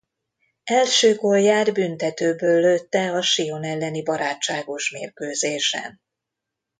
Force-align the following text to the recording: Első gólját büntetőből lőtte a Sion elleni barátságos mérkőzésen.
Első 0.63 1.15
gólját 1.15 1.73
büntetőből 1.73 2.59
lőtte 2.61 3.11
a 3.11 3.21
Sion 3.21 3.63
elleni 3.63 4.03
barátságos 4.03 4.91
mérkőzésen. 4.91 6.01